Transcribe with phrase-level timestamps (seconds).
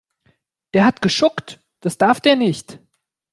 [0.73, 2.79] Der hat geschuckt, das darf der nicht.